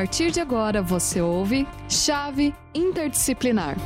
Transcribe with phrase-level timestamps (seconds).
[0.00, 3.76] partir de agora você ouve Chave Interdisciplinar.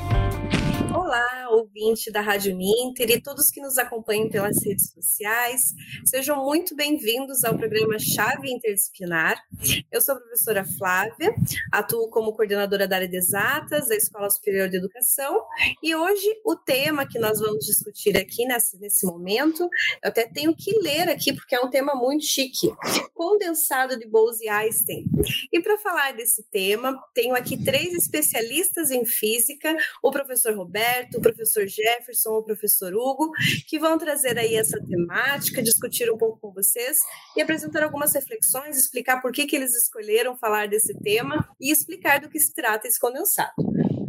[1.64, 5.72] Ouvinte da Rádio Ninter e todos que nos acompanham pelas redes sociais.
[6.04, 9.42] Sejam muito bem-vindos ao programa Chave Interdisciplinar.
[9.90, 11.34] Eu sou a professora Flávia,
[11.72, 15.42] atuo como coordenadora da área de exatas da Escola Superior de Educação
[15.82, 20.54] e hoje o tema que nós vamos discutir aqui nesse, nesse momento, eu até tenho
[20.54, 22.68] que ler aqui porque é um tema muito chique,
[23.14, 25.06] condensado de Bose-Einstein.
[25.50, 31.22] E para falar desse tema, tenho aqui três especialistas em física, o professor Roberto, o
[31.22, 33.30] professor Jefferson, o professor Hugo,
[33.68, 36.98] que vão trazer aí essa temática, discutir um pouco com vocês
[37.36, 42.20] e apresentar algumas reflexões, explicar por que, que eles escolheram falar desse tema e explicar
[42.20, 43.52] do que se trata esse condensado.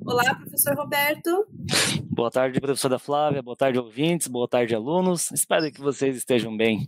[0.05, 1.47] Olá, professor Roberto.
[2.03, 3.41] Boa tarde, professora Flávia.
[3.41, 4.27] Boa tarde, ouvintes.
[4.27, 5.31] Boa tarde, alunos.
[5.31, 6.87] Espero que vocês estejam bem.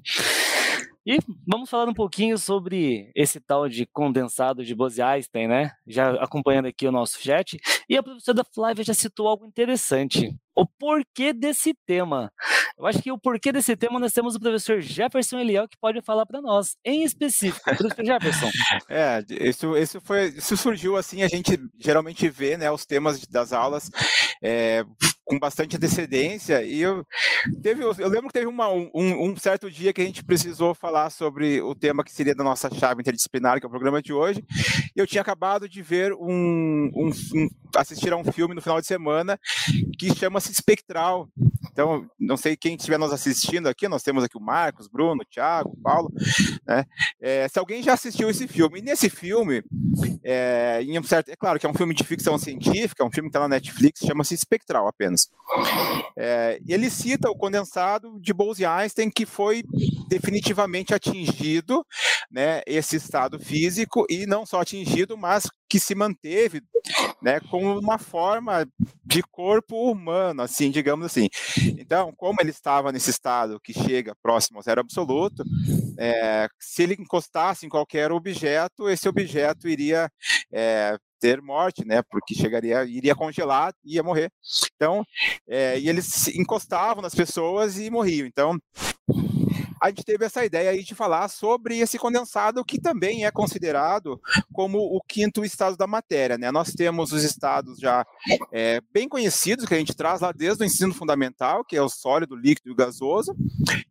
[1.10, 5.72] E vamos falar um pouquinho sobre esse tal de condensado de Bose-Einstein, né?
[5.88, 7.58] Já acompanhando aqui o nosso chat.
[7.88, 10.36] E a professora Flávia já citou algo interessante.
[10.54, 12.30] O porquê desse tema.
[12.78, 16.02] Eu acho que o porquê desse tema nós temos o professor Jefferson Eliel que pode
[16.02, 17.64] falar para nós, em específico.
[17.64, 18.50] Professor Jefferson.
[18.90, 23.54] É, isso, isso, foi, isso surgiu assim, a gente geralmente vê né, os temas das
[23.54, 23.90] aulas
[24.42, 24.84] é,
[25.28, 27.06] com bastante antecedência e eu
[27.62, 31.10] teve eu lembro que teve uma, um, um, certo dia que a gente precisou falar
[31.10, 34.44] sobre o tema que seria da nossa chave interdisciplinar que é o programa de hoje
[34.96, 38.88] eu tinha acabado de ver um, um, um assistir a um filme no final de
[38.88, 39.38] semana
[40.00, 41.28] que chama-se Espectral
[41.72, 45.76] então não sei quem estiver nos assistindo aqui nós temos aqui o Marcos Bruno Thiago
[45.84, 46.12] Paulo
[46.66, 46.86] né
[47.22, 49.64] é, se alguém já assistiu esse filme e nesse filme
[50.24, 53.12] é, em um certo é claro que é um filme de ficção científica é um
[53.12, 55.30] filme que está na Netflix chama-se Espectral apenas.
[56.18, 59.64] É, ele cita o condensado de Bose-Einstein que foi
[60.08, 61.86] definitivamente atingido,
[62.30, 66.62] né, esse estado físico e não só atingido, mas que se manteve,
[67.22, 68.68] né, como uma forma
[69.06, 71.30] de corpo humano, assim, digamos assim.
[71.78, 75.44] Então, como ele estava nesse estado que chega próximo ao zero absoluto,
[75.98, 80.10] é, se ele encostasse em qualquer objeto, esse objeto iria
[80.52, 82.02] é, ter morte, né?
[82.10, 84.32] Porque chegaria, iria congelar, ia morrer.
[84.76, 85.04] Então,
[85.48, 88.28] é, e eles encostavam nas pessoas e morriam.
[88.28, 88.60] Então,
[89.82, 94.20] a gente teve essa ideia aí de falar sobre esse condensado que também é considerado
[94.54, 96.38] como o quinto estado da matéria.
[96.38, 96.52] Né?
[96.52, 98.06] Nós temos os estados já
[98.52, 101.90] é, bem conhecidos que a gente traz lá desde o ensino fundamental, que é o
[101.90, 103.36] sólido, líquido e gasoso.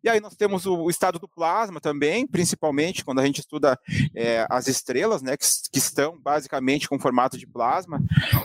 [0.03, 3.79] E aí nós temos o, estado do plasma também, principalmente quando a gente estuda
[4.15, 8.03] é, as estrelas, né, que, que, estão basicamente com formato de plasma.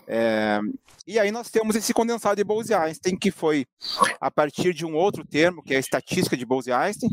[0.08, 0.60] É,
[1.06, 3.66] e aí nós temos esse condensado de Bose-Einstein, que foi
[4.20, 7.10] a partir de um outro termo, que é a estatística de Bose-Einstein,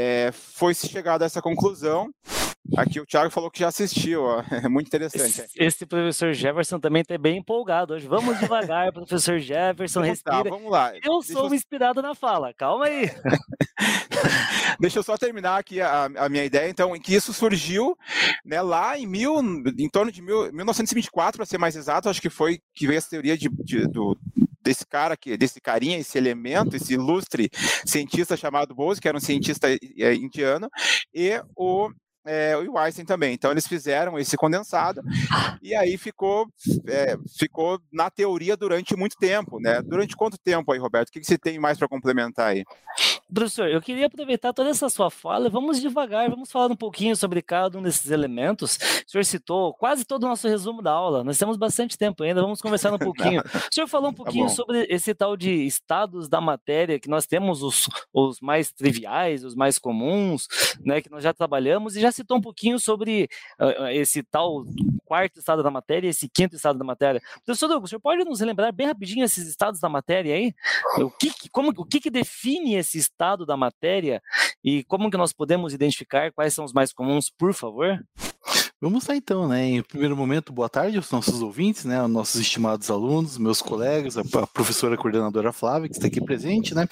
[0.00, 2.08] é, foi chegado a essa conclusão.
[2.76, 4.44] Aqui o Thiago falou que já assistiu, ó.
[4.64, 5.40] é muito interessante.
[5.40, 8.06] Esse, esse, professor Jefferson também está bem empolgado hoje.
[8.06, 10.44] Vamos devagar, professor Jefferson, vamos respira.
[10.44, 10.92] Tá, vamos lá.
[11.02, 11.54] Eu Deixa sou eu...
[11.54, 13.10] inspirado na fala, calma aí.
[14.78, 17.98] Deixa eu só terminar aqui a, a, minha ideia, então, em que isso surgiu
[18.44, 19.40] né, lá em, mil,
[19.76, 23.10] em torno de mil, 1924, para ser mais exato, acho que foi que veio essa
[23.10, 24.16] teoria de, de, do,
[24.68, 27.48] desse cara aqui, desse carinha, esse elemento, esse ilustre
[27.86, 30.68] cientista chamado Bose, que era um cientista eh, indiano,
[31.14, 31.90] e o
[32.26, 33.32] é, o Einstein também.
[33.32, 35.00] Então eles fizeram esse condensado
[35.62, 36.46] e aí ficou,
[36.86, 39.80] é, ficou na teoria durante muito tempo, né?
[39.80, 41.08] Durante quanto tempo aí, Roberto?
[41.08, 42.64] O que, que você tem mais para complementar aí?
[43.32, 47.42] Professor, eu queria aproveitar toda essa sua fala, vamos devagar, vamos falar um pouquinho sobre
[47.42, 48.78] cada um desses elementos.
[49.06, 52.40] O senhor citou quase todo o nosso resumo da aula, nós temos bastante tempo ainda,
[52.40, 53.42] vamos conversar um pouquinho.
[53.42, 57.08] o senhor falou um tá pouquinho tá sobre esse tal de estados da matéria, que
[57.08, 60.48] nós temos os, os mais triviais, os mais comuns,
[60.80, 63.28] né, que nós já trabalhamos, e já citou um pouquinho sobre
[63.60, 64.64] uh, esse tal
[65.04, 67.20] quarto estado da matéria esse quinto estado da matéria.
[67.44, 70.54] Professor Douglas, o senhor pode nos relembrar bem rapidinho esses estados da matéria aí?
[70.98, 74.22] O que, como, o que, que define esse estado da matéria
[74.62, 77.98] e como que nós podemos identificar quais são os mais comuns, por favor?
[78.80, 79.64] Vamos lá então, né?
[79.64, 81.98] Em primeiro momento, boa tarde aos nossos ouvintes, né?
[81.98, 86.86] Aos nossos estimados alunos, meus colegas, a, professora coordenadora Flávia, que está aqui presente, né?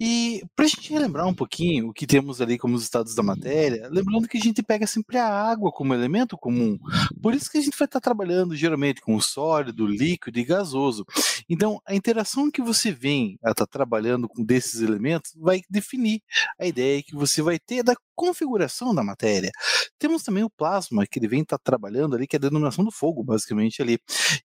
[0.00, 3.22] E para a gente relembrar um pouquinho o que temos ali como os estados da
[3.22, 6.76] matéria, lembrando que a gente pega sempre a água como elemento comum.
[7.22, 11.06] Por isso que a gente vai estar trabalhando geralmente com sólido, líquido e gasoso.
[11.48, 16.22] Então, a interação que você vem a estar trabalhando com desses elementos vai definir
[16.58, 19.50] a ideia que você vai ter da configuração da matéria.
[19.98, 22.84] Temos também o plasma, que ele vem estar tá trabalhando ali, que é a denominação
[22.84, 23.98] do fogo, basicamente ali.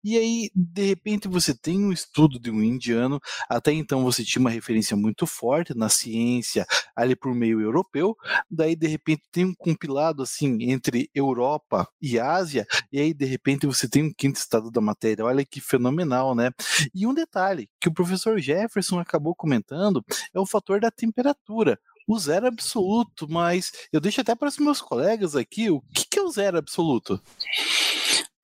[0.04, 3.20] E aí, de repente, você tem um estudo de um indiano,
[3.50, 8.16] até então você tinha uma referência muito forte na ciência, ali por meio europeu,
[8.50, 13.66] daí de repente tem um compilado assim entre Europa e Ásia, e aí de repente
[13.66, 15.26] você tem um quinto estado da matéria.
[15.26, 16.52] Olha que fenomenal, né?
[16.94, 22.18] E um detalhe que o professor Jefferson acabou comentando é o fator da temperatura o
[22.20, 26.22] zero absoluto, mas eu deixo até para os meus colegas aqui o que, que é
[26.22, 27.22] o zero absoluto.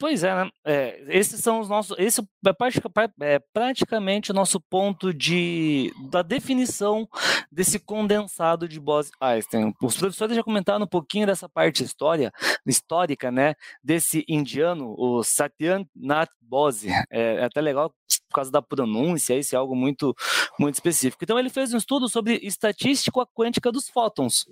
[0.01, 0.49] Pois é, né?
[0.65, 1.95] É, esses são os nossos.
[1.99, 7.07] Esse é, é praticamente o nosso ponto de da definição
[7.51, 9.71] desse condensado de Bose-Einstein.
[9.79, 12.31] Os professores já comentaram um pouquinho dessa parte história,
[12.65, 13.53] histórica, né?
[13.83, 16.89] Desse indiano, o Satyanath Bose.
[17.11, 17.93] É, é até legal
[18.31, 20.15] por causa da pronúncia, isso é algo muito,
[20.57, 21.23] muito específico.
[21.23, 24.47] Então ele fez um estudo sobre estatística quântica dos fótons.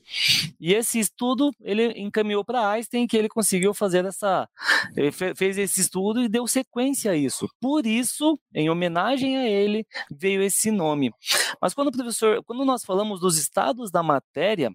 [0.60, 4.48] E esse estudo ele encaminhou para Einstein que ele conseguiu fazer essa
[4.96, 7.48] ele fez esse estudo e deu sequência a isso.
[7.60, 11.12] Por isso, em homenagem a ele, veio esse nome.
[11.62, 14.72] Mas quando o professor, quando nós falamos dos estados da matéria,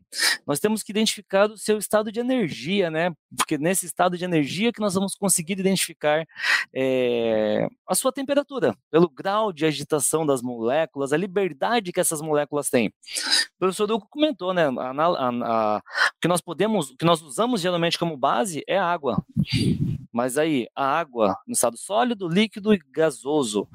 [0.47, 3.13] nós temos que identificar o seu estado de energia, né?
[3.37, 6.27] Porque nesse estado de energia que nós vamos conseguir identificar
[6.75, 12.71] é, a sua temperatura pelo grau de agitação das moléculas, a liberdade que essas moléculas
[12.71, 12.87] têm.
[13.57, 14.67] O professor Duco comentou, né?
[14.67, 15.83] A, a, a,
[16.21, 19.21] que nós podemos, o que nós usamos geralmente como base é a água.
[20.13, 23.67] Mas aí, a água no estado sólido, líquido e gasoso.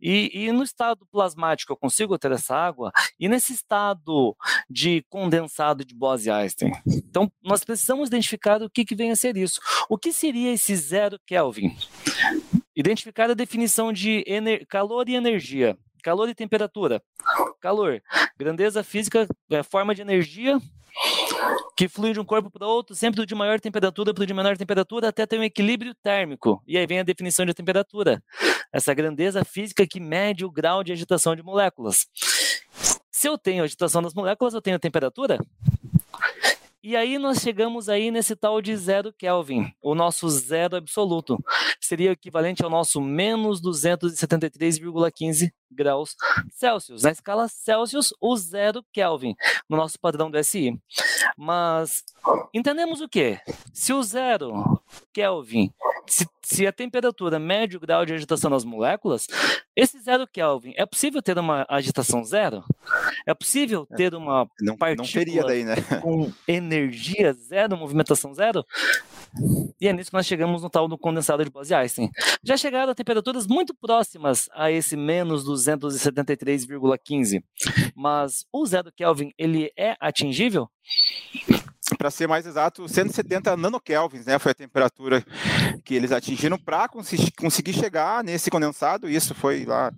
[0.00, 2.92] E, e no estado plasmático eu consigo ter essa água?
[3.18, 4.36] E nesse estado
[4.70, 6.70] de condensado de Bose-Einstein?
[6.86, 9.60] Então, nós precisamos identificar o que, que vem a ser isso.
[9.88, 11.76] O que seria esse zero Kelvin?
[12.80, 14.24] Identificar a definição de
[14.66, 15.76] calor e energia.
[16.02, 17.02] Calor e temperatura.
[17.60, 18.00] Calor,
[18.38, 20.58] grandeza física, é, forma de energia
[21.76, 25.08] que flui de um corpo para outro, sempre de maior temperatura para de menor temperatura,
[25.08, 26.62] até ter um equilíbrio térmico.
[26.66, 28.22] E aí vem a definição de temperatura.
[28.72, 32.06] Essa grandeza física que mede o grau de agitação de moléculas.
[33.12, 35.38] Se eu tenho agitação das moléculas, eu tenho temperatura?
[36.82, 41.38] E aí nós chegamos aí nesse tal de zero Kelvin, o nosso zero absoluto.
[41.78, 46.16] Seria equivalente ao nosso menos 273,15 graus
[46.50, 47.02] Celsius.
[47.02, 49.34] Na escala Celsius, o zero Kelvin,
[49.68, 50.80] no nosso padrão do SI.
[51.36, 52.02] Mas
[52.54, 53.38] entendemos o quê?
[53.74, 54.80] Se o zero
[55.12, 55.70] Kelvin
[56.10, 59.26] se, se, a temperatura mede o grau de agitação das moléculas,
[59.76, 62.64] esse zero Kelvin, é possível ter uma agitação zero?
[63.26, 65.76] É possível é, ter uma não, partícula não teria daí, né?
[66.02, 68.64] com energia zero, movimentação zero?
[69.80, 72.10] E é nisso que nós chegamos no tal do condensado de Bose-Einstein.
[72.42, 77.42] Já chegaram a temperaturas muito próximas a esse menos 273,15.
[77.94, 80.68] Mas o zero Kelvin, ele é atingível?
[82.00, 85.22] Para ser mais exato, 170 nanokelvins, né, foi a temperatura
[85.84, 89.06] que eles atingiram para conseguir chegar nesse condensado.
[89.06, 89.92] Isso foi lá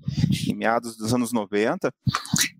[0.48, 1.94] em meados dos anos 90.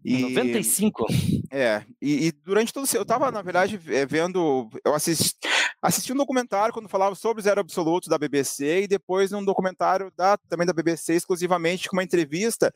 [0.05, 1.07] E, 95?
[1.51, 3.77] É, e, e durante todo eu estava, na verdade,
[4.09, 5.37] vendo, eu assisti,
[5.83, 10.37] assisti um documentário quando falava sobre zero absoluto da BBC e depois um documentário da,
[10.49, 12.73] também da BBC exclusivamente com uma entrevista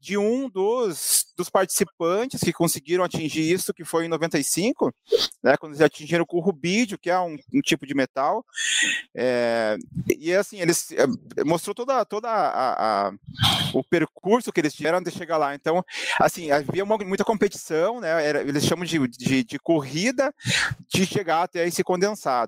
[0.00, 4.92] de um dos, dos participantes que conseguiram atingir isso, que foi em 95,
[5.42, 8.44] né, quando eles atingiram o rubídio, que é um, um tipo de metal.
[9.14, 9.76] É,
[10.18, 13.12] e assim, eles é, mostrou toda, toda a, a,
[13.74, 15.54] o percurso que eles tiveram de chegar lá.
[15.54, 15.84] Então,
[16.20, 20.34] assim, havia uma, muita competição, né, era, eles chamam de, de, de corrida
[20.88, 22.45] de chegar até esse condensado.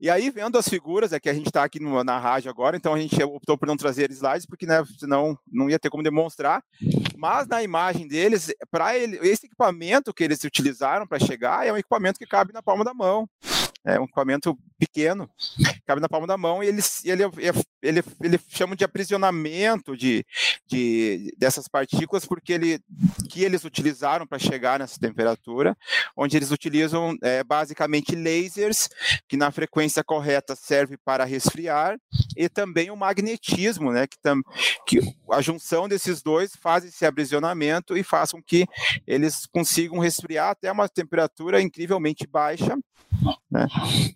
[0.00, 2.76] E aí, vendo as figuras, é que a gente está aqui no, na rádio agora,
[2.76, 6.02] então a gente optou por não trazer slides, porque né, senão não ia ter como
[6.02, 6.62] demonstrar.
[7.16, 12.18] Mas na imagem deles, para esse equipamento que eles utilizaram para chegar, é um equipamento
[12.18, 13.28] que cabe na palma da mão
[13.84, 15.30] é um equipamento pequeno,
[15.86, 17.22] cabe na palma da mão e ele, ele,
[17.80, 20.26] ele, ele chama de aprisionamento de,
[20.66, 22.80] de, dessas partículas porque ele,
[23.30, 25.76] que eles utilizaram para chegar nessa temperatura,
[26.16, 28.88] onde eles utilizam é, basicamente lasers,
[29.28, 31.96] que na frequência correta serve para resfriar,
[32.36, 34.42] e também o magnetismo, né, que, tam,
[34.84, 34.98] que
[35.30, 38.66] a junção desses dois faz esse aprisionamento e faz com que
[39.06, 42.76] eles consigam resfriar até uma temperatura incrivelmente baixa,
[43.50, 43.66] né?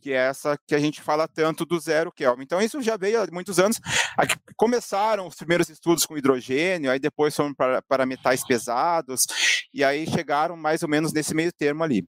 [0.00, 2.42] que é essa que a gente fala tanto do zero Kelvin.
[2.42, 3.80] Então, isso já veio há muitos anos.
[4.16, 9.26] Aqui começaram os primeiros estudos com hidrogênio, aí depois foram para, para metais pesados,
[9.72, 12.06] e aí chegaram mais ou menos nesse meio termo ali.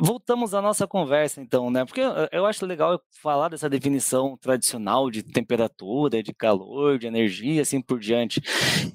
[0.00, 1.84] Voltamos à nossa conversa, então, né?
[1.84, 7.80] Porque eu acho legal falar dessa definição tradicional de temperatura, de calor, de energia, assim
[7.80, 8.40] por diante.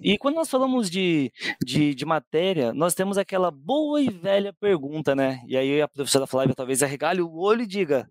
[0.01, 1.32] E quando nós falamos de,
[1.63, 5.42] de, de matéria, nós temos aquela boa e velha pergunta, né?
[5.48, 8.10] E aí a professora Flávia talvez arregale o olho e diga: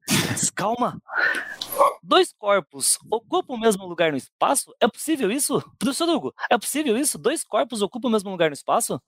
[0.54, 1.00] calma,
[2.02, 4.74] dois corpos ocupam o mesmo lugar no espaço?
[4.80, 5.62] É possível isso?
[5.78, 7.18] Professor Hugo, é possível isso?
[7.18, 9.00] Dois corpos ocupam o mesmo lugar no espaço?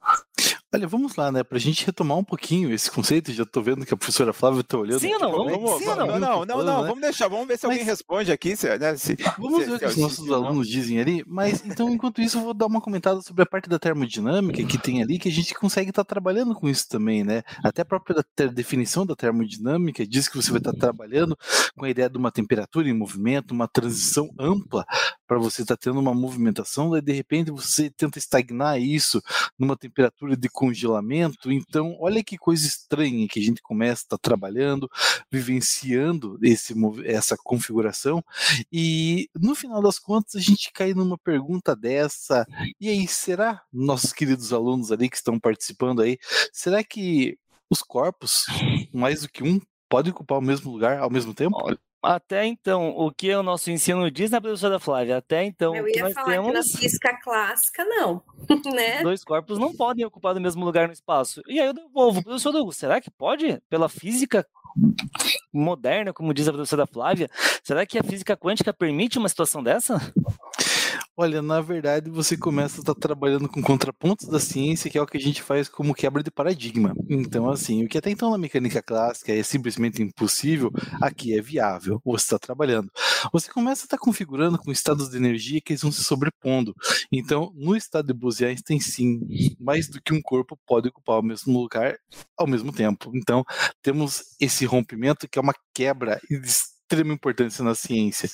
[0.75, 1.43] Olha, vamos lá, né?
[1.43, 4.77] Pra gente retomar um pouquinho esse conceito, já tô vendo que a professora Flávia tá
[4.77, 5.01] olhando.
[5.01, 5.33] Sim ou não?
[5.33, 5.97] Vamos, vamos, sim não?
[5.97, 8.55] Não, não, não, não, vamos deixar, vamos ver se mas, alguém responde aqui.
[8.55, 11.89] Se, né, se, vamos se, ver o que os nossos alunos dizem ali, mas então,
[11.89, 15.19] enquanto isso, eu vou dar uma comentada sobre a parte da termodinâmica que tem ali,
[15.19, 17.43] que a gente consegue estar tá trabalhando com isso também, né?
[17.65, 18.23] Até a própria
[18.53, 21.35] definição da termodinâmica diz que você vai estar tá trabalhando
[21.79, 24.85] com a ideia de uma temperatura em movimento, uma transição ampla
[25.27, 29.23] para você estar tá tendo uma movimentação, daí de repente você tenta estagnar isso
[29.59, 31.53] numa temperatura de congelamento.
[31.53, 34.91] Então, olha que coisa estranha que a gente começa a estar tá trabalhando,
[35.31, 36.75] vivenciando esse,
[37.05, 38.25] essa configuração,
[38.73, 42.45] e no final das contas a gente cai numa pergunta dessa.
[42.81, 46.19] E aí, será, nossos queridos alunos ali que estão participando aí,
[46.53, 47.39] será que
[47.71, 48.47] os corpos,
[48.93, 51.57] mais do que um, podem ocupar o mesmo lugar ao mesmo tempo?
[51.63, 55.17] Olha, até então, o que o nosso ensino diz na professora Flávia?
[55.17, 56.47] Até então, eu ia nós falar temos...
[56.47, 58.23] que na física clássica, não,
[58.73, 59.03] né?
[59.03, 61.43] Dois corpos não podem ocupar o mesmo lugar no espaço.
[61.47, 63.61] E aí eu devolvo, professor Hugo, será que pode?
[63.69, 64.47] Pela física
[65.53, 67.29] moderna, como diz a professora Flávia,
[67.65, 70.01] será que a física quântica permite uma situação dessa?
[71.21, 75.07] Olha, na verdade, você começa a estar trabalhando com contrapontos da ciência, que é o
[75.07, 76.95] que a gente faz como quebra de paradigma.
[77.11, 80.71] Então, assim, o que até então na mecânica clássica é simplesmente impossível,
[81.03, 82.89] aqui é viável, você está trabalhando.
[83.33, 86.73] Você começa a estar configurando com estados de energia que eles vão se sobrepondo.
[87.11, 89.19] Então, no estado de Bose-Einstein, sim,
[89.59, 91.97] mais do que um corpo pode ocupar o mesmo lugar
[92.37, 93.11] ao mesmo tempo.
[93.13, 93.45] Então,
[93.83, 98.31] temos esse rompimento que é uma quebra de extrema importância na ciência.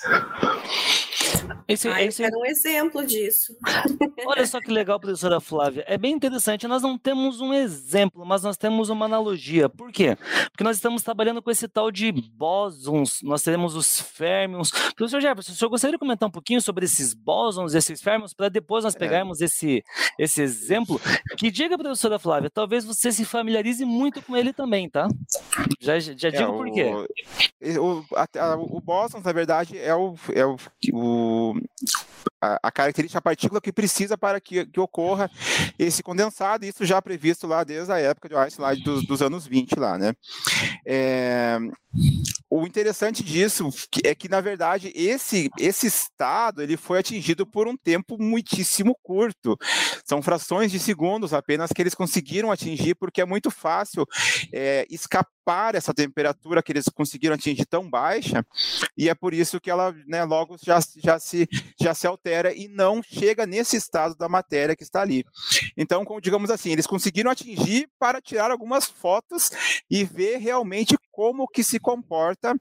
[1.67, 2.23] Esse, ah, esse...
[2.23, 3.57] era um exemplo disso.
[4.27, 5.85] Olha só que legal, professora Flávia.
[5.87, 6.69] É bem interessante.
[6.69, 9.69] Nós não temos um exemplo, mas nós temos uma analogia.
[9.69, 10.17] Por quê?
[10.51, 14.71] Porque nós estamos trabalhando com esse tal de bósons, nós temos os férmions.
[14.95, 18.49] Professor Jefferson, o senhor gostaria de comentar um pouquinho sobre esses bósons, esses férmions, para
[18.49, 18.99] depois nós é.
[18.99, 19.47] pegarmos é.
[19.47, 19.83] esse,
[20.19, 21.01] esse exemplo?
[21.37, 25.09] Que diga, professora Flávia, talvez você se familiarize muito com ele também, tá?
[25.81, 26.91] Já, já é, digo é, por quê.
[27.79, 30.57] O, o, a, o bóson, na verdade, é o, é o,
[30.93, 31.55] o o
[32.63, 35.31] a, característica, a partícula que precisa para que, que, ocorra
[35.79, 39.79] esse condensado, isso já previsto lá desde a época de Einstein, dos, dos anos 20
[39.79, 40.13] lá, né?
[40.87, 41.59] É,
[42.51, 43.69] o interessante disso
[44.05, 49.57] é que, na verdade, esse, esse estado ele foi atingido por um tempo muitíssimo curto.
[50.05, 54.07] São frações de segundos apenas que eles conseguiram atingir, porque é muito fácil
[54.53, 58.45] é, escapar essa temperatura que eles conseguiram atingir tão baixa,
[58.97, 61.49] e é por isso que ela né, logo já, já, se,
[61.81, 65.25] já se altera e não chega nesse estado da matéria que está ali.
[65.77, 69.51] Então, digamos assim, eles conseguiram atingir para tirar algumas fotos
[69.91, 72.57] e ver realmente como que se comporta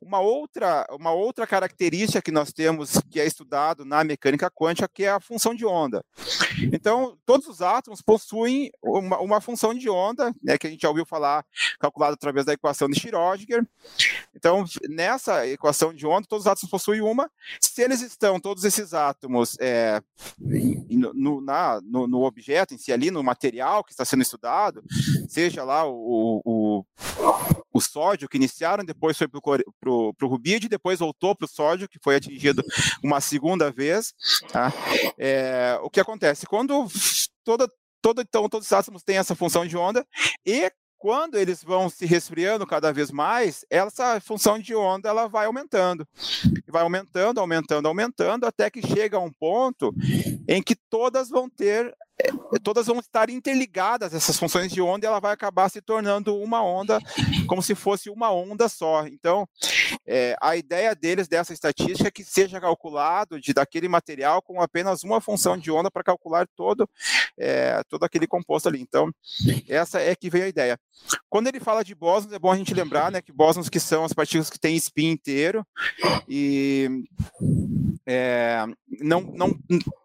[0.00, 5.04] uma outra, uma outra característica que nós temos que é estudado na mecânica quântica, que
[5.04, 6.04] é a função de onda.
[6.72, 10.88] Então, todos os átomos possuem uma, uma função de onda, né, que a gente já
[10.88, 11.44] ouviu falar,
[11.80, 13.66] calculada através da equação de Schrödinger.
[14.34, 17.28] Então, nessa equação de onda, todos os átomos possuem uma.
[17.60, 20.00] Se eles estão, todos esses átomos, é,
[20.38, 24.82] no, na, no, no, objeto em si, ali, no material que está sendo estudado,
[25.28, 26.84] seja lá o, o,
[27.72, 31.98] o sódio que iniciaram, depois foi para o rubídio, depois voltou para o sódio, que
[32.02, 32.62] foi atingido
[33.02, 34.12] uma segunda vez.
[34.48, 34.72] Tá?
[35.18, 36.46] É, o que acontece?
[36.46, 36.86] Quando
[37.44, 37.68] toda,
[38.02, 40.06] todo, então, todos os átomos têm essa função de onda,
[40.44, 45.46] e quando eles vão se resfriando cada vez mais, essa função de onda ela vai
[45.46, 46.06] aumentando.
[46.68, 49.94] Vai aumentando, aumentando, aumentando, até que chega a um ponto
[50.46, 51.96] em que todas vão ter
[52.58, 56.62] todas vão estar interligadas essas funções de onda e ela vai acabar se tornando uma
[56.62, 56.98] onda
[57.46, 59.06] como se fosse uma onda só.
[59.06, 59.48] Então,
[60.06, 65.04] é, a ideia deles dessa estatística é que seja calculado de daquele material com apenas
[65.04, 66.88] uma função de onda para calcular todo
[67.38, 68.80] é, todo aquele composto ali.
[68.80, 69.12] Então,
[69.68, 70.78] essa é que veio a ideia.
[71.28, 74.04] Quando ele fala de bósons, é bom a gente lembrar, né, que bósons que são
[74.04, 75.66] as partículas que têm spin inteiro
[76.28, 77.04] e
[78.06, 78.64] é,
[79.00, 79.58] não, não,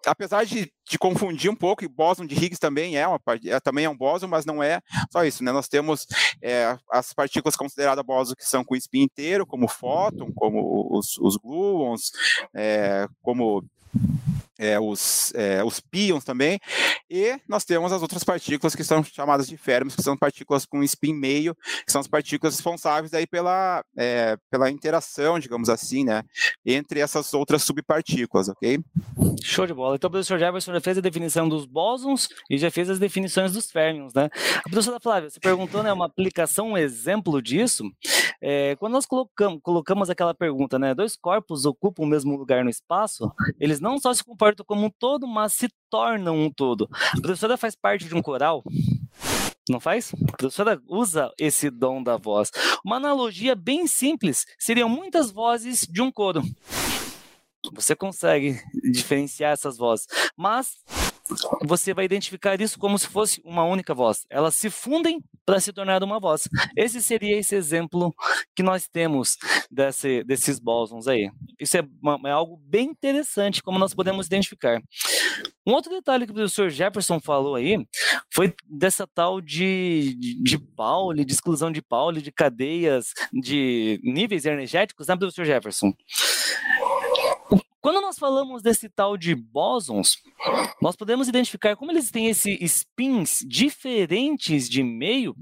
[0.05, 3.85] apesar de, de confundir um pouco, e bóson de Higgs também é, uma, é, também
[3.85, 5.51] é um bóson, mas não é só isso, né?
[5.51, 6.05] Nós temos
[6.41, 11.37] é, as partículas consideradas bóson que são com spin inteiro, como fóton, como os, os
[11.37, 12.11] gluons,
[12.53, 13.63] é, como
[14.57, 16.59] é, os, é, os pions também,
[17.09, 20.83] e nós temos as outras partículas que são chamadas de férmions, que são partículas com
[20.83, 26.24] spin meio, que são as partículas responsáveis aí pela, é, pela interação, digamos assim, né,
[26.65, 28.79] entre essas outras subpartículas, ok?
[29.43, 29.95] Show de bola.
[29.95, 33.53] Então o professor Jefferson já fez a definição dos bósons e já fez as definições
[33.53, 34.29] dos férmions, né?
[34.57, 37.83] A professora Flávia, você perguntou, né, uma aplicação, um exemplo disso,
[38.41, 42.69] é, quando nós colocamos, colocamos aquela pergunta, né, dois corpos ocupam o mesmo lugar no
[42.69, 46.89] espaço, eles não só se comportam como um todo, mas se tornam um todo.
[47.17, 48.63] A professora faz parte de um coral?
[49.69, 50.13] Não faz?
[50.27, 52.51] A professora usa esse dom da voz.
[52.85, 56.43] Uma analogia bem simples seriam muitas vozes de um coro.
[57.73, 58.61] Você consegue
[58.91, 60.05] diferenciar essas vozes,
[60.37, 60.77] mas
[61.63, 64.25] você vai identificar isso como se fosse uma única voz.
[64.29, 66.47] Elas se fundem para se tornar uma voz.
[66.77, 68.13] Esse seria esse exemplo
[68.55, 69.37] que nós temos
[69.71, 71.31] desse, desses bósons aí.
[71.59, 74.81] Isso é, uma, é, algo bem interessante, como nós podemos identificar.
[75.65, 77.86] Um outro detalhe que o professor Jefferson falou aí
[78.31, 84.45] foi dessa tal de, de, de Pauli, de exclusão de Pauli, de cadeias, de níveis
[84.45, 85.91] energéticos, né, professor Jefferson?
[87.81, 90.17] Quando nós falamos desse tal de bósons,
[90.81, 95.36] nós podemos identificar como eles têm esses spins diferentes de meio,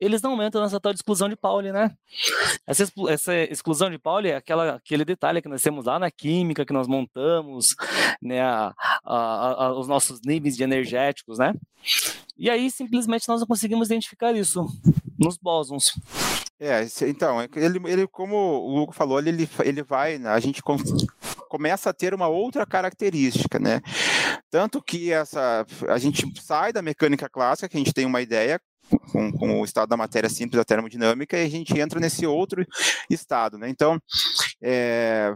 [0.00, 1.96] eles não entram nessa tal de exclusão de Pauli, né?
[2.66, 6.64] Essa, essa, exclusão de Pauli é aquela, aquele detalhe que nós temos lá na química,
[6.64, 7.74] que nós montamos,
[8.20, 8.74] né, a,
[9.04, 11.54] a, a, os nossos níveis de energéticos, né?
[12.36, 14.66] E aí, simplesmente, nós não conseguimos identificar isso
[15.18, 15.92] nos bósons.
[16.58, 20.62] É, então, é ele, ele como o Hugo falou, ele, ele vai, né, a gente
[21.48, 23.80] começa a ter uma outra característica, né?
[24.50, 28.60] Tanto que essa, a gente sai da mecânica clássica, que a gente tem uma ideia,
[29.12, 32.66] com, com, o estado da matéria simples da termodinâmica e a gente entra nesse outro
[33.10, 33.68] estado, né?
[33.68, 34.00] Então,
[34.62, 35.34] é,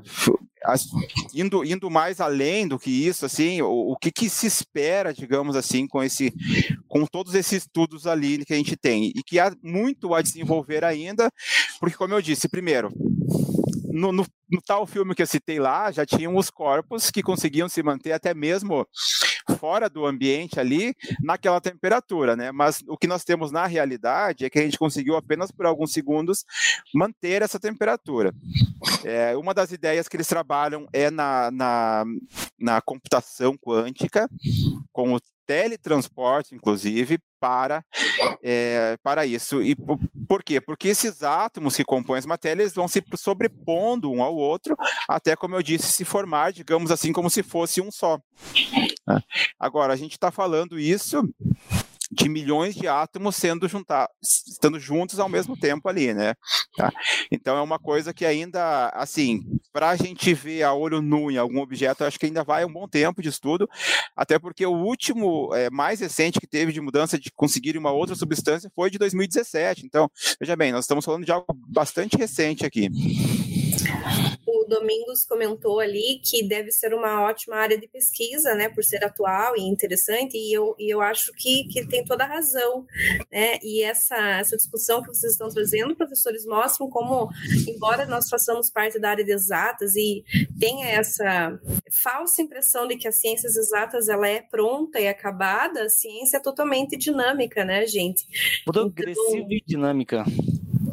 [0.65, 0.87] as,
[1.35, 5.57] indo, indo mais além do que isso, assim, o, o que, que, se espera, digamos
[5.57, 6.33] assim, com esse,
[6.89, 10.85] com todos esses estudos ali que a gente tem e que há muito a desenvolver
[10.85, 11.31] ainda,
[11.79, 12.93] porque como eu disse, primeiro
[13.93, 17.69] no, no, no, tal filme que eu citei lá, já tinham os corpos que conseguiam
[17.69, 18.87] se manter até mesmo
[19.59, 22.53] fora do ambiente ali, naquela temperatura, né?
[22.53, 25.93] Mas o que nós temos na realidade é que a gente conseguiu apenas por alguns
[25.93, 26.45] segundos
[26.95, 28.33] manter essa temperatura.
[29.05, 32.05] É, uma das ideias que eles trabalham é na, na,
[32.59, 34.29] na computação quântica,
[34.93, 37.85] com o teletransporte, inclusive, para,
[38.41, 39.61] é, para isso.
[39.61, 40.61] E por, quê?
[40.61, 44.77] Porque esses átomos que compõem as matérias vão se sobrepondo um ao outro,
[45.09, 48.21] até, como eu disse, se formar, digamos assim, como se fosse um só.
[49.09, 49.21] Né?
[49.59, 51.29] Agora, a gente está falando isso
[52.11, 54.13] de milhões de átomos sendo juntados,
[54.49, 56.35] estando juntos ao mesmo tempo ali, né?
[56.77, 56.91] Tá?
[57.31, 59.43] Então é uma coisa que ainda, assim,
[59.73, 62.73] para a gente ver a olho nu em algum objeto, acho que ainda vai um
[62.73, 63.69] bom tempo de estudo,
[64.17, 68.17] até porque o último, é, mais recente que teve de mudança de conseguir uma outra
[68.17, 69.87] substância foi de 2017.
[69.87, 72.89] Então, veja bem, nós estamos falando de algo bastante recente aqui.
[74.47, 79.05] O Domingos comentou ali que deve ser uma ótima área de pesquisa, né, por ser
[79.05, 82.87] atual e interessante, e eu, e eu acho que, que tem toda a razão,
[83.31, 87.29] né, e essa, essa discussão que vocês estão trazendo, professores, mostram como,
[87.69, 90.25] embora nós façamos parte da área de exatas e
[90.59, 91.59] tenha essa
[92.03, 96.41] falsa impressão de que as ciências exatas ela é pronta e acabada, a ciência é
[96.41, 98.27] totalmente dinâmica, né, gente?
[98.65, 100.25] Progressiva então, e dinâmica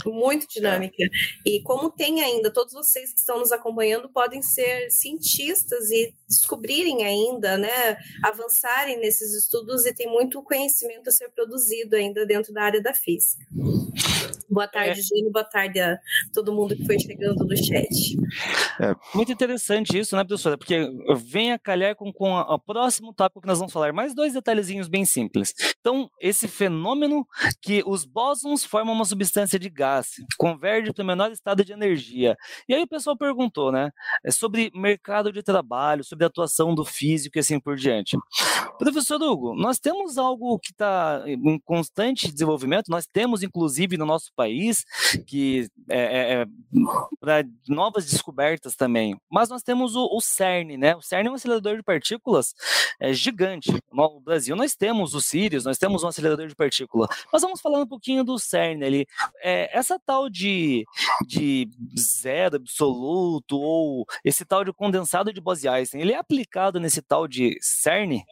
[0.06, 1.04] muito dinâmica.
[1.46, 7.04] E como tem ainda, todos vocês que estão nos acompanhando podem ser cientistas e descobrirem
[7.04, 12.64] ainda, né, avançarem nesses estudos e tem muito conhecimento a ser produzido ainda dentro da
[12.64, 13.46] área da física.
[14.50, 15.30] Boa tarde, é.
[15.30, 15.98] boa tarde a
[16.34, 18.18] todo mundo que foi chegando no chat.
[18.80, 18.96] É.
[19.14, 20.58] Muito interessante isso, né, professora?
[20.58, 23.92] Porque vem a calhar com, com o próximo tópico que nós vamos falar.
[23.92, 25.54] Mais dois detalhezinhos bem simples.
[25.82, 27.28] Então, esse fenômeno
[27.62, 32.38] que os bósons formam uma substância de gás, converge para o menor estado de energia.
[32.70, 33.92] E aí o pessoal perguntou, né,
[34.24, 38.18] é sobre mercado de trabalho, sobre a atuação do físico e assim por diante.
[38.78, 44.32] Professor Hugo, nós temos algo que está em constante desenvolvimento, nós temos, inclusive, no nosso
[44.38, 44.86] país,
[45.26, 46.46] que é, é, é
[47.20, 49.20] para novas descobertas também.
[49.30, 50.96] Mas nós temos o, o, CERN, né?
[50.96, 52.54] O CERN é um acelerador de partículas
[53.00, 53.72] é, gigante.
[53.92, 57.08] No Brasil nós temos o Sirius, nós temos um acelerador de partícula.
[57.34, 59.08] Mas vamos falar um pouquinho do CERN ali.
[59.42, 60.86] É, essa tal de,
[61.26, 61.68] de
[62.00, 67.58] zero absoluto ou esse tal de condensado de Bose-Einstein, ele é aplicado nesse tal de
[67.60, 68.24] CERN,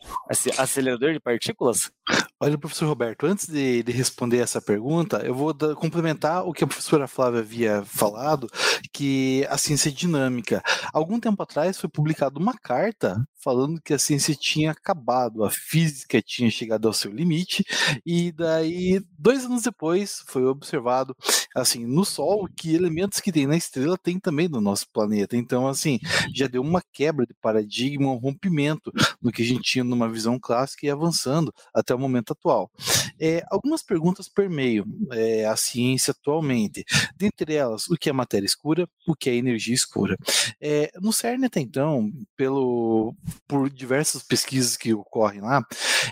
[0.58, 1.92] acelerador de partículas?
[2.40, 6.64] Olha, professor Roberto, antes de, de responder essa pergunta, eu vou da, complementar o que
[6.64, 8.48] a professora Flávia havia falado,
[8.94, 10.62] que a ciência é dinâmica.
[10.94, 16.20] Algum tempo atrás foi publicada uma carta falando que a ciência tinha acabado, a física
[16.20, 17.64] tinha chegado ao seu limite,
[18.04, 21.16] e daí, dois anos depois, foi observado,
[21.56, 25.38] assim, no Sol, que elementos que tem na estrela tem também no nosso planeta.
[25.38, 26.00] Então, assim,
[26.34, 30.40] já deu uma quebra de paradigma, um rompimento no que a gente tinha numa visão
[30.40, 32.72] clássica e avançando até o momento atual.
[33.20, 36.84] É, algumas perguntas permeiam é, a ciência atualmente,
[37.16, 40.18] dentre elas, o que é matéria escura, o que é energia escura.
[40.60, 43.14] É, no CERN até então, pelo
[43.48, 45.64] por diversas pesquisas que ocorrem lá,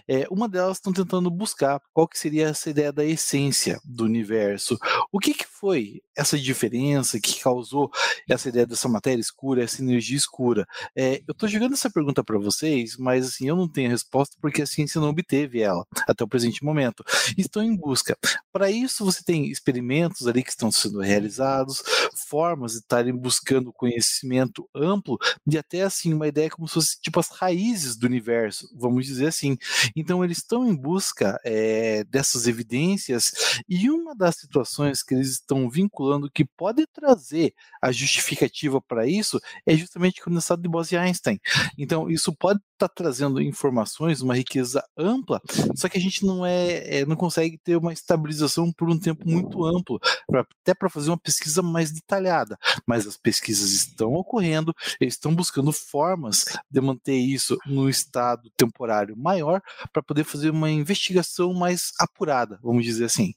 [0.08, 4.78] é, uma delas estão tentando buscar qual que seria essa ideia da essência do universo.
[5.12, 7.92] O que, que foi essa diferença que causou
[8.30, 10.66] essa ideia dessa matéria escura, essa energia escura?
[10.96, 14.62] É, eu estou jogando essa pergunta para vocês, mas assim, eu não tenho resposta porque
[14.62, 17.04] a ciência não obteve ela até o presente momento.
[17.38, 18.18] Estou em busca.
[18.52, 21.84] Para isso, você tem experimentos ali que estão sendo realizados,
[22.28, 27.13] formas de estarem buscando conhecimento amplo de até assim uma ideia como se fosse tipo
[27.20, 29.58] as raízes do universo, vamos dizer assim.
[29.96, 35.70] Então eles estão em busca é, dessas evidências e uma das situações que eles estão
[35.70, 41.40] vinculando que pode trazer a justificativa para isso é justamente o condensado de Bose-Einstein.
[41.78, 45.42] Então isso pode estar tá trazendo informações, uma riqueza ampla,
[45.76, 49.28] só que a gente não é, é não consegue ter uma estabilização por um tempo
[49.28, 52.58] muito amplo, pra, até para fazer uma pesquisa mais detalhada.
[52.86, 59.16] Mas as pesquisas estão ocorrendo, eles estão buscando formas de manter isso no estado temporário
[59.18, 63.34] maior para poder fazer uma investigação mais apurada, vamos dizer assim.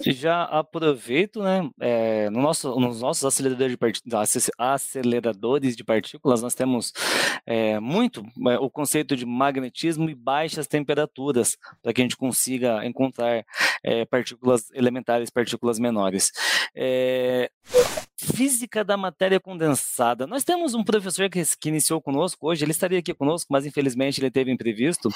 [0.00, 1.68] Já aproveito, né?
[1.80, 4.16] É, no nosso, nos nossos aceleradores de,
[4.58, 6.92] aceleradores de partículas, nós temos
[7.46, 12.84] é, muito é, o conceito de magnetismo e baixas temperaturas, para que a gente consiga
[12.84, 13.44] encontrar
[14.10, 16.32] partículas elementares, partículas menores.
[18.18, 20.26] Física da matéria condensada.
[20.26, 24.20] Nós temos um professor que, que, iniciou conosco hoje, ele estaria aqui conosco, mas infelizmente
[24.20, 25.10] ele teve imprevisto,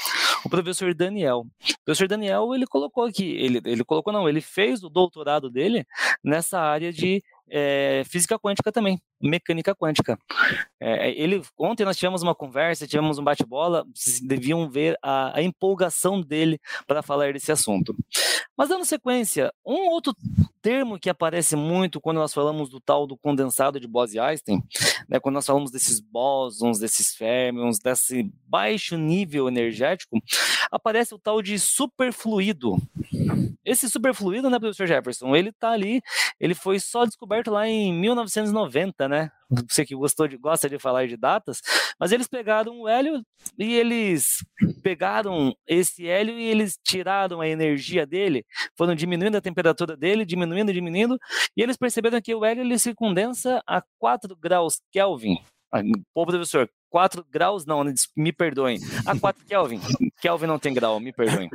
[0.44, 1.40] o professor Daniel.
[1.40, 5.86] O professor Daniel, ele colocou aqui, ele, ele colocou não, ele fez o doutorado dele
[6.22, 10.18] nessa área de é, física quântica também, mecânica quântica.
[10.80, 15.42] É, ele, ontem nós tivemos uma conversa, tivemos um bate-bola, vocês deviam ver a, a
[15.42, 17.94] empolgação dele para falar desse assunto.
[18.56, 20.14] Mas dando sequência, um outro
[20.60, 24.62] termo que aparece muito quando nós falamos do tal do condensado de Bose-Einstein,
[25.08, 30.20] né, quando nós falamos desses bósons, desses férmions, desse baixo nível energético,
[30.70, 32.76] aparece o tal de superfluido.
[33.64, 36.02] Esse superfluido, né, professor Jefferson, ele está ali,
[36.38, 39.30] ele foi só descoberto lá em 1990, né?
[39.68, 41.60] Você que gostou de, gosta de falar de datas,
[41.98, 43.20] mas eles pegaram o hélio
[43.58, 44.44] e eles
[44.82, 48.46] pegaram esse hélio e eles tiraram a energia dele,
[48.78, 51.18] foram diminuindo a temperatura dele, diminuindo, diminuindo,
[51.56, 55.36] e eles perceberam que o hélio ele se condensa a 4 graus Kelvin.
[56.14, 58.78] Pô, professor, 4 graus não, né, me perdoem.
[59.04, 59.80] A 4 Kelvin.
[60.20, 61.50] Kelvin não tem grau, me perdoem.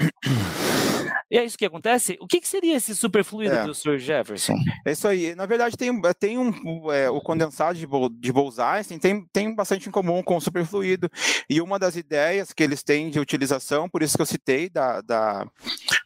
[1.29, 2.17] E é isso que acontece?
[2.21, 3.63] O que, que seria esse superfluido é.
[3.63, 3.97] do Sr.
[3.97, 4.55] Jefferson?
[4.85, 5.33] É isso aí.
[5.33, 7.88] Na verdade, tem, tem um, é, o condensado de,
[8.19, 11.09] de Bose-Einstein tem, tem bastante em comum com o superfluido.
[11.49, 15.01] E uma das ideias que eles têm de utilização, por isso que eu citei da,
[15.01, 15.47] da,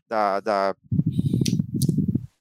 [0.08, 0.76] da, da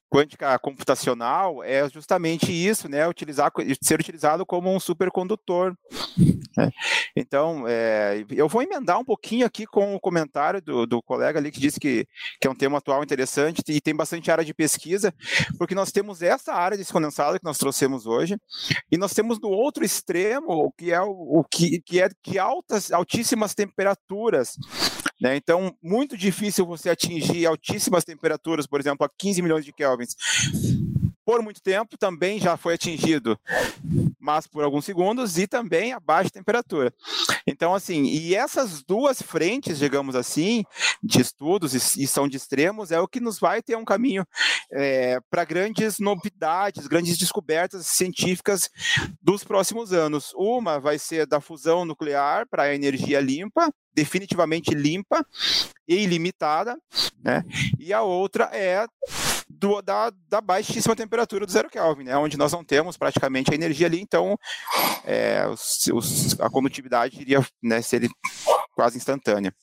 [0.09, 3.07] quântica computacional é justamente isso, né?
[3.07, 5.75] Utilizar, ser utilizado como um supercondutor.
[6.57, 6.71] Né?
[7.15, 11.51] Então, é, eu vou emendar um pouquinho aqui com o comentário do, do colega ali
[11.51, 12.07] que disse que,
[12.41, 15.13] que é um tema atual interessante e tem bastante área de pesquisa,
[15.57, 18.37] porque nós temos essa área desse condensado que nós trouxemos hoje,
[18.91, 22.91] e nós temos no outro extremo, que é o, o que, que é de altas,
[22.91, 24.55] altíssimas temperaturas.
[25.19, 25.35] Né?
[25.35, 30.15] Então, muito difícil você atingir altíssimas temperaturas, por exemplo, a 15 milhões de kelvins
[31.29, 33.39] por muito tempo também já foi atingido,
[34.29, 36.93] mas por alguns segundos e também a baixa temperatura.
[37.47, 40.63] Então, assim, e essas duas frentes, digamos assim,
[41.01, 44.23] de estudos e, e são de extremos, é o que nos vai ter um caminho
[44.71, 48.69] é, para grandes novidades, grandes descobertas científicas
[49.19, 50.31] dos próximos anos.
[50.35, 55.25] Uma vai ser da fusão nuclear para energia limpa, definitivamente limpa
[55.87, 56.77] e ilimitada,
[57.23, 57.43] né?
[57.79, 58.85] E a outra é
[59.59, 63.55] do, da, da, baixíssima temperatura do zero Kelvin, né, onde nós não temos praticamente a
[63.55, 64.37] energia ali, então
[65.03, 68.09] é, os, os, a condutividade iria né, ser
[68.73, 69.53] quase instantânea.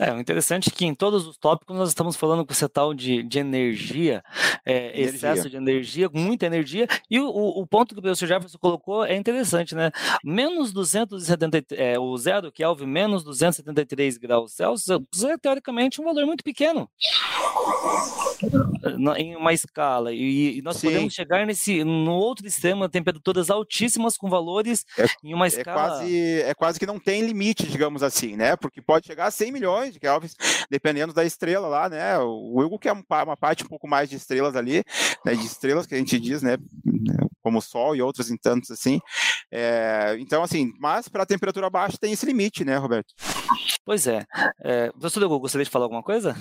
[0.00, 2.94] É, o interessante é que em todos os tópicos nós estamos falando com esse tal
[2.94, 4.22] de, de energia,
[4.64, 8.58] é, energia, excesso de energia, muita energia, e o, o, ponto que o professor Jefferson
[8.58, 9.90] colocou é interessante, né?
[10.24, 16.44] Menos 273, é, o zero Kelvin, menos 273 graus Celsius, é teoricamente um valor muito
[16.44, 16.88] pequeno
[19.16, 20.88] em uma escala e, e nós Sim.
[20.88, 25.80] podemos chegar nesse no outro extremo temperaturas altíssimas com valores é, em uma é escala
[25.80, 29.30] é quase é quase que não tem limite digamos assim né porque pode chegar a
[29.30, 30.34] 100 milhões de kelvins
[30.70, 32.18] dependendo da estrela lá né?
[32.18, 34.84] O Hugo que é uma parte um pouco mais de estrelas ali
[35.24, 36.56] né, de estrelas que a gente diz né?
[37.42, 39.00] Como o Sol e outros em tantos assim.
[39.50, 43.14] É, então assim mas para temperatura baixa tem esse limite né Roberto?
[43.84, 44.24] Pois é,
[44.60, 46.36] é professor Hugo gostaria de falar alguma coisa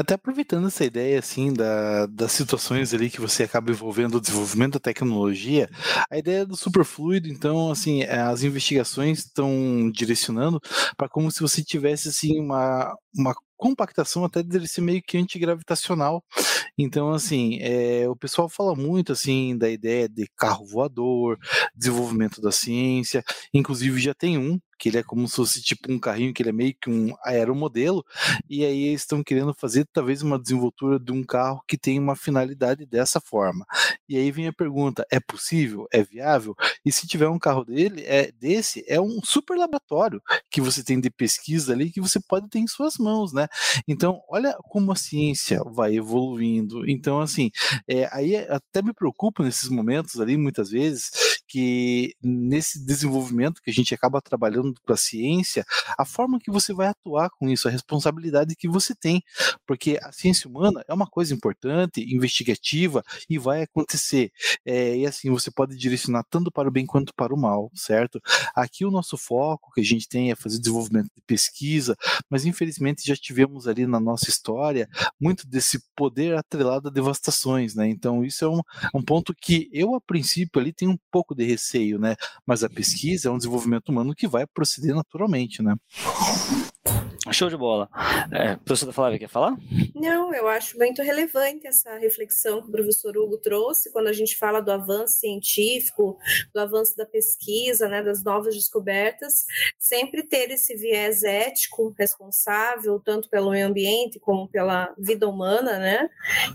[0.00, 4.74] até aproveitando essa ideia assim da, das situações ali que você acaba envolvendo o desenvolvimento
[4.74, 5.68] da tecnologia,
[6.10, 10.60] a ideia do superfluido, então assim, as investigações estão direcionando
[10.96, 16.24] para como se você tivesse assim uma, uma compactação até dele ser meio que antigravitacional.
[16.78, 21.38] Então, assim, é, o pessoal fala muito assim da ideia de carro voador,
[21.74, 25.98] desenvolvimento da ciência, inclusive já tem um que ele é como se fosse tipo um
[25.98, 28.02] carrinho, que ele é meio que um aeromodelo,
[28.48, 32.16] e aí eles estão querendo fazer talvez uma desenvoltura de um carro que tem uma
[32.16, 33.66] finalidade dessa forma.
[34.08, 35.86] E aí vem a pergunta: é possível?
[35.92, 36.56] É viável?
[36.82, 40.98] E se tiver um carro dele, é desse, é um super laboratório que você tem
[40.98, 43.48] de pesquisa ali que você pode ter em suas mãos, né?
[43.86, 46.88] Então, olha como a ciência vai evoluindo.
[46.88, 47.50] Então, assim,
[47.88, 51.10] é, aí até me preocupa nesses momentos ali, muitas vezes,
[51.50, 55.64] que nesse desenvolvimento que a gente acaba trabalhando com a ciência,
[55.98, 59.20] a forma que você vai atuar com isso, a responsabilidade que você tem,
[59.66, 64.30] porque a ciência humana é uma coisa importante, investigativa e vai acontecer.
[64.64, 68.20] É, e assim, você pode direcionar tanto para o bem quanto para o mal, certo?
[68.54, 71.96] Aqui o nosso foco que a gente tem é fazer desenvolvimento de pesquisa,
[72.30, 74.88] mas infelizmente já tivemos ali na nossa história
[75.20, 77.88] muito desse poder atrelado a devastações, né?
[77.88, 78.60] Então isso é um,
[78.94, 82.16] um ponto que eu a princípio ali tenho um pouco de receio, né?
[82.46, 85.74] Mas a pesquisa é um desenvolvimento humano que vai proceder naturalmente, né?
[87.32, 87.88] Show de bola.
[88.32, 89.56] É, professora Flávia, quer falar?
[89.94, 94.36] Não, eu acho muito relevante essa reflexão que o professor Hugo trouxe quando a gente
[94.36, 96.18] fala do avanço científico,
[96.52, 99.44] do avanço da pesquisa, né, das novas descobertas,
[99.78, 106.08] sempre ter esse viés ético responsável, tanto pelo meio ambiente como pela vida humana, né,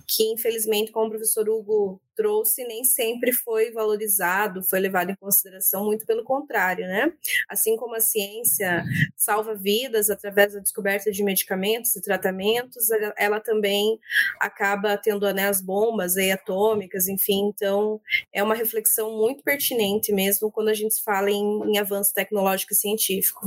[0.07, 5.83] que infelizmente, como o professor Hugo trouxe nem sempre foi valorizado, foi levado em consideração,
[5.83, 7.11] muito pelo contrário, né?
[7.49, 8.83] Assim como a ciência
[9.15, 13.99] salva vidas através da descoberta de medicamentos e tratamentos, ela também
[14.39, 18.01] acaba tendo né, as bombas aí, atômicas, enfim, então
[18.33, 22.75] é uma reflexão muito pertinente mesmo quando a gente fala em, em avanço tecnológico e
[22.75, 23.41] científico.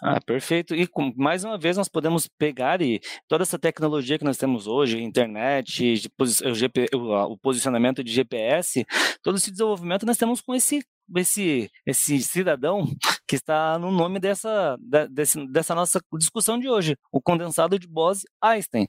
[0.00, 0.76] Ah, perfeito.
[0.76, 4.68] E com, mais uma vez nós podemos pegar e toda essa tecnologia que nós temos
[4.68, 8.86] hoje, internet, o, GP, o, o posicionamento de GPS,
[9.22, 10.80] todo esse desenvolvimento nós temos com esse
[11.16, 12.86] esse, esse cidadão
[13.28, 14.78] que está no nome dessa,
[15.10, 18.88] desse, dessa nossa discussão de hoje, o condensado de Bose-Einstein.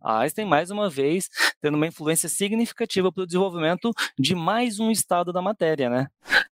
[0.00, 1.28] Einstein, mais uma vez,
[1.60, 6.06] tendo uma influência significativa para o desenvolvimento de mais um estado da matéria, né?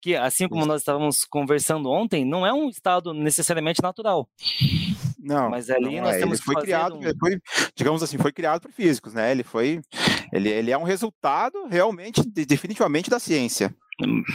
[0.01, 4.29] Que, assim como nós estávamos conversando ontem, não é um estado necessariamente natural.
[5.19, 6.19] Não, mas ali não nós é.
[6.19, 7.19] temos ele foi criado, um...
[7.19, 7.39] foi,
[7.75, 9.31] digamos assim, foi criado por físicos, né?
[9.31, 9.81] Ele foi,
[10.31, 13.75] ele, ele é um resultado realmente, definitivamente da ciência.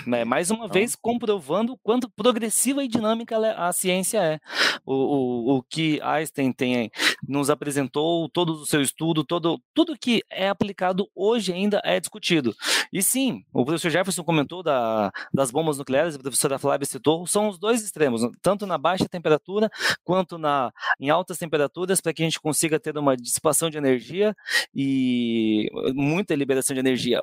[0.07, 4.39] Né, mais uma vez comprovando quanto progressiva e dinâmica a ciência é.
[4.87, 6.91] O, o, o que Einstein tem,
[7.29, 12.55] nos apresentou, todo o seu estudo, todo, tudo que é aplicado hoje ainda é discutido.
[12.91, 17.49] E sim, o professor Jefferson comentou da, das bombas nucleares, a professora Flávia citou, são
[17.49, 19.71] os dois extremos, tanto na baixa temperatura
[20.03, 24.35] quanto na, em altas temperaturas, para que a gente consiga ter uma dissipação de energia
[24.75, 27.23] e muita liberação de energia.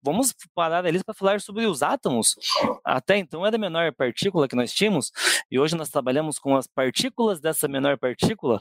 [0.00, 2.36] vamos parar ali para falar sobre sobre os átomos,
[2.84, 5.10] até então era a menor partícula que nós tínhamos,
[5.50, 8.60] e hoje nós trabalhamos com as partículas dessa menor partícula.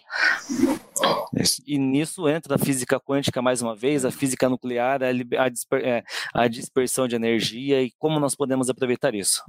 [1.68, 6.04] E nisso entra a física quântica mais uma vez, a física nuclear, a, disper, é,
[6.34, 9.44] a dispersão de energia e como nós podemos aproveitar isso.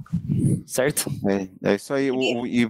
[0.65, 1.09] Certo?
[1.25, 2.11] É, é isso aí.
[2.11, 2.69] O, o, e...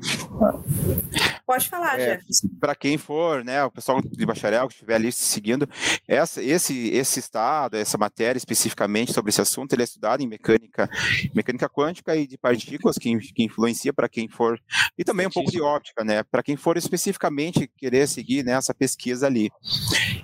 [1.47, 2.49] Pode falar, é, Jefferson.
[2.59, 5.65] Para quem for, né, o pessoal de bacharel que estiver ali seguindo,
[6.05, 10.89] essa, esse, esse estado, essa matéria especificamente sobre esse assunto, ele é estudado em mecânica,
[11.33, 14.59] mecânica quântica e de partículas, que, que influencia para quem for,
[14.97, 18.77] e também um pouco de óptica, né, para quem for especificamente querer seguir nessa né,
[18.77, 19.49] pesquisa ali.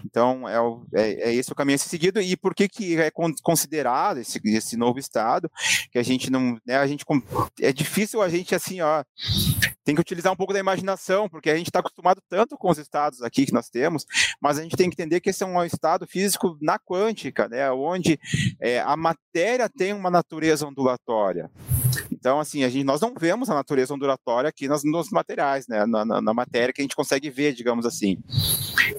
[0.03, 2.97] Então, é, o, é, é, esse o caminho a ser seguido, e por que, que
[2.97, 3.09] é
[3.41, 5.49] considerado esse, esse novo estado,
[5.89, 7.05] que a gente não, né, a gente,
[7.61, 9.05] é difícil a gente, assim, ó,
[9.83, 12.77] tem que utilizar um pouco da imaginação, porque a gente está acostumado tanto com os
[12.77, 14.05] estados aqui que nós temos,
[14.41, 17.69] mas a gente tem que entender que esse é um estado físico na quântica, né,
[17.71, 18.19] onde
[18.59, 21.51] é, a matéria tem uma natureza ondulatória.
[22.11, 25.85] Então, assim, a gente, nós não vemos a natureza ondulatória aqui nos, nos materiais, né,
[25.85, 28.17] na, na, na, matéria que a gente consegue ver, digamos assim.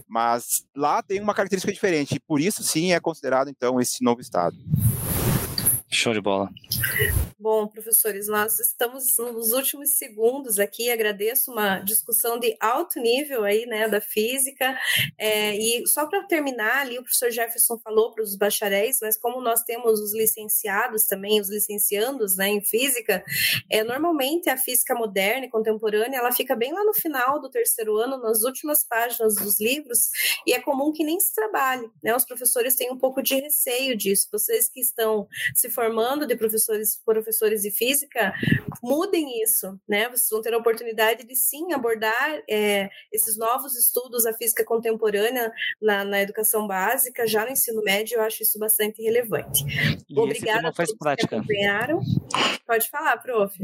[0.06, 4.20] Mas lá tem uma característica diferente, e por isso, sim, é considerado, então, esse novo
[4.20, 4.56] estado.
[5.94, 6.50] Show de bola.
[7.38, 10.90] Bom, professores, nós estamos nos últimos segundos aqui.
[10.90, 14.76] Agradeço uma discussão de alto nível aí, né, da física.
[15.16, 19.40] É, e só para terminar ali, o professor Jefferson falou para os bacharéis, mas como
[19.40, 23.22] nós temos os licenciados também, os licenciandos, né, em física,
[23.70, 27.96] é, normalmente a física moderna e contemporânea, ela fica bem lá no final do terceiro
[27.98, 30.10] ano, nas últimas páginas dos livros,
[30.44, 32.16] e é comum que nem se trabalhe, né?
[32.16, 34.28] Os professores têm um pouco de receio disso.
[34.32, 38.32] Vocês que estão se formando formando de professores, professores de física,
[38.82, 40.08] mudem isso, né?
[40.08, 45.52] Vocês vão ter a oportunidade de sim abordar é, esses novos estudos da física contemporânea
[45.80, 49.62] na, na, educação básica, já no ensino médio, eu acho isso bastante relevante.
[50.08, 51.28] E Obrigada a todos prática.
[51.28, 52.00] que acompanharam.
[52.66, 53.58] Pode falar, prof.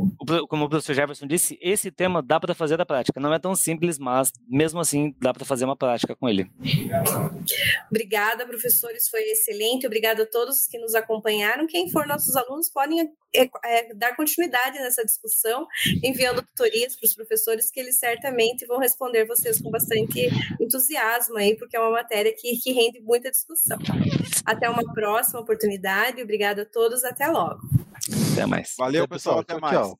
[0.48, 3.18] Como o professor Jefferson disse, esse tema dá para fazer da prática.
[3.18, 6.50] Não é tão simples, mas mesmo assim dá para fazer uma prática com ele.
[7.90, 9.86] Obrigada, professores, foi excelente.
[9.86, 11.66] Obrigada a todos que nos acompanharam.
[11.66, 13.00] Quem for nossos alunos podem
[13.34, 15.66] é, é, dar continuidade nessa discussão,
[16.02, 20.28] enviando tutorias para os professores que eles certamente vão responder vocês com bastante
[20.60, 23.78] entusiasmo aí, porque é uma matéria que, que rende muita discussão.
[24.44, 27.60] Até uma próxima oportunidade, obrigada a todos, até logo.
[28.32, 28.74] Até mais.
[28.78, 29.76] Valeu, pessoal, até mais.
[29.76, 29.98] Tchau.